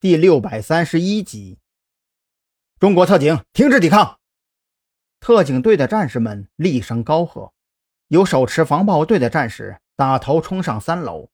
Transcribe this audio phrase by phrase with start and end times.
[0.00, 1.58] 第六百三十一集。
[2.78, 4.18] 中国特警停止抵抗！
[5.20, 7.52] 特警队的战士们厉声高喝，
[8.08, 11.28] 有手持防暴队的战士打头冲上三楼，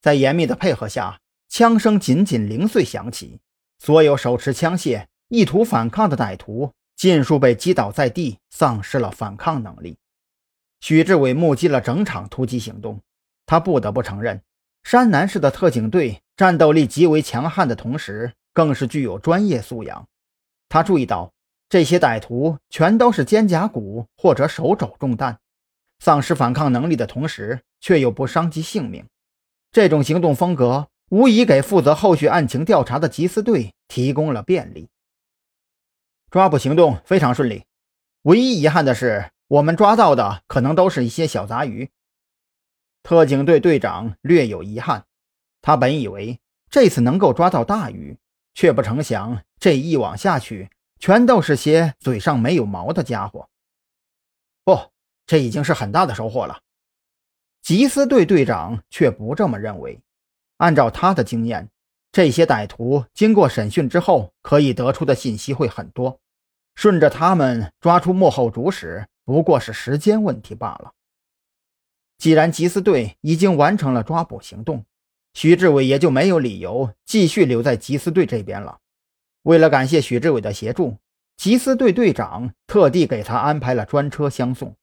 [0.00, 3.38] 在严密的配合下，枪声紧紧零碎响起，
[3.78, 9.96] 所有手持枪械意图反抗的歹徒尽数被击倒在地，丧失了反抗能力。
[10.80, 13.00] 许志伟目击了整场突击行动，
[13.46, 14.42] 他不得不承认，
[14.90, 20.08] 山南市的特警队战斗力极为强悍的同时，更是具有专业素养。
[20.66, 21.30] 他注意到，
[21.68, 25.40] 这些歹徒全都是肩胛骨或者手肘中弹，
[25.98, 29.04] 丧失反抗能力的同时，却又不伤及性命。
[29.70, 34.88] 这种行动风格无疑给负责后续案情调查的缉私队提供了便利。
[36.30, 37.66] 抓捕行动非常顺利，
[38.22, 41.90] 唯一遗憾的是，我们抓到的可能都是一些小杂鱼。
[43.08, 45.06] 特警队队长略有遗憾，
[45.62, 48.18] 他本以为这次能够抓到大鱼。
[48.52, 50.68] 却不成想，这一网下去，
[50.98, 53.48] 全都是些嘴上没有毛的家伙。
[54.62, 54.78] 不，
[55.26, 56.60] 这已经是很大的收获了。
[57.64, 59.98] 缉私队队长却不这么认为。
[60.58, 61.70] 按照他的经验，
[62.12, 66.20] 这些歹徒经过审讯之后，可以得出的信息会很多。
[66.74, 70.92] 顺着他们抓出幕后主使，不过是时间问题罢了。
[72.18, 74.84] 既然缉私队已经完成了抓捕行动，
[75.34, 78.78] 许志伟也就没有理由继续留在缉私队这边了。
[79.42, 80.96] 为了感谢许志伟的协助，
[81.38, 84.74] 缉私队队长特地给他安排了专车相送。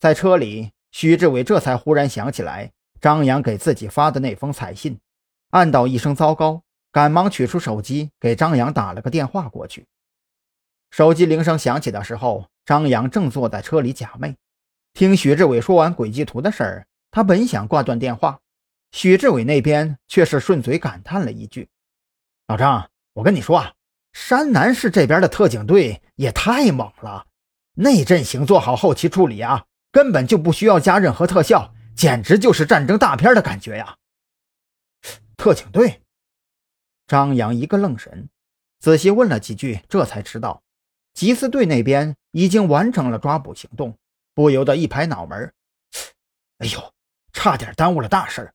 [0.00, 4.98] 在车里，许志伟这才忽然想起来张扬给自己发的那封彩信，
[5.50, 9.86] 暗道一声糟糕，赶忙取出手机给张扬打了个电话过去。
[10.90, 14.34] 手机铃声响起的时候，张扬正坐在车里假寐，
[14.96, 18.40] 听许志伟说完轨迹图的事儿，他本想挂断电话。
[18.92, 21.68] 许志伟那边却是顺嘴感叹了一句
[22.48, 23.74] ：“老张，我跟你说啊，
[24.14, 27.26] 山南市这边的特警队也太猛了，
[27.74, 33.98] 那阵型做好后期处理啊，根本就不需要加任何特效，简直就是战争大片的感觉呀！”
[35.36, 36.00] 特警队，
[37.06, 38.30] 张扬一个愣神，
[38.80, 40.62] 仔细问了几句，这才知道，
[41.14, 43.98] 缉私队那边已经完成了抓捕行动，
[44.36, 45.50] 不由得一拍脑门
[46.60, 46.92] ：“哎呦，
[47.32, 48.54] 差点耽误了大事儿！”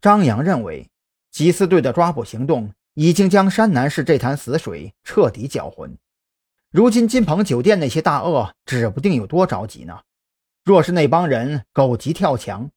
[0.00, 0.88] 张扬认为，
[1.30, 5.98] 缉私队的抓捕行动已经将山南市这潭死水彻底搅浑。
[6.70, 10.00] 如今金鹏酒店那些大鳄指不定有多着急呢。
[10.64, 12.70] 若是那帮人狗急跳墙，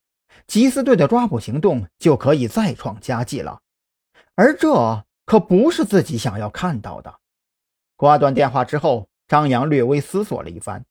[0.47, 3.62] 缉私队的抓捕行动就可以再创佳绩了。
[4.35, 7.22] 而这可不是自己想要看到的。
[7.95, 10.84] 挂断电话之后，张扬略微思索了一番，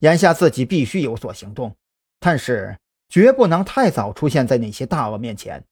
[0.00, 1.74] 眼下自己必须有所行动，
[2.18, 2.76] 但是。
[3.12, 5.64] 绝不能太早出现在那些大鳄面前。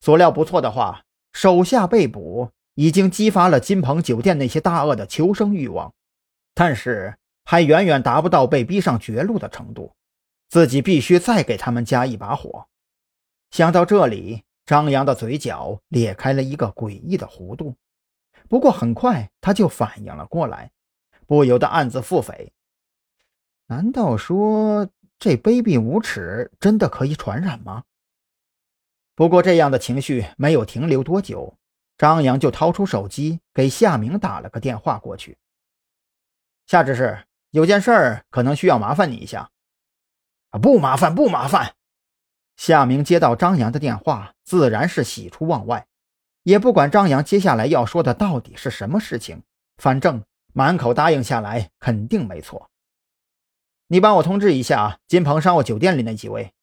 [0.00, 5.94] 所料不错的话，手下被捕已经激发了金鹏酒店那些大鳄的求生欲望，
[6.54, 9.92] 但是还远远达不到被逼上绝路的程度。
[10.48, 12.66] 自己必须再给他们加一把火。
[13.52, 17.76] 想到这里，张扬的嘴角裂开了一个诡异的弧度。
[18.48, 20.72] 不过很快他就反应了过来，
[21.28, 22.48] 不由得暗自腹诽：
[23.72, 24.86] 难道说？
[25.18, 27.84] 这卑鄙无耻真的可以传染吗？
[29.14, 31.56] 不过这样的情绪没有停留多久，
[31.96, 35.38] 张扬就掏出手机给夏明打了个电话过去。
[36.66, 39.48] 夏执事，有件事儿可能需要麻烦你一下。
[40.50, 41.74] 啊，不麻烦，不麻烦。
[42.56, 45.86] 夏明接到张扬的电话，自然是喜出望外，
[46.42, 49.42] 也不管张扬接下来要说的到底是什么事情，
[49.78, 50.22] 反正
[50.52, 52.68] 满口答应下来肯定没错。
[53.92, 56.54] 你帮我通知一下金鹏商务酒店里那几位，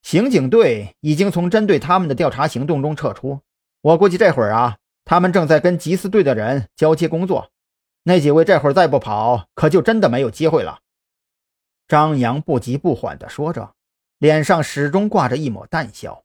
[0.00, 3.40] 刑警队已经从针对他们的调查行动中撤出。
[3.80, 7.50] 我估计这会儿啊，他们正在跟缉私队的人交接工作。
[8.04, 10.78] 那几位这会儿再不跑，可就真的没有机会了。
[11.88, 13.74] 张扬不急不缓地说着，
[14.18, 16.22] 脸上始终挂着一抹淡笑。